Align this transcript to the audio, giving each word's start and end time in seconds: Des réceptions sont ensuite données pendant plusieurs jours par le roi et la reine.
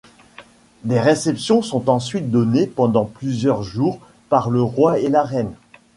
Des 0.83 0.99
réceptions 0.99 1.61
sont 1.61 1.87
ensuite 1.87 2.31
données 2.31 2.65
pendant 2.65 3.05
plusieurs 3.05 3.61
jours 3.61 3.99
par 4.29 4.49
le 4.49 4.63
roi 4.63 4.97
et 4.97 5.09
la 5.09 5.21
reine. 5.23 5.53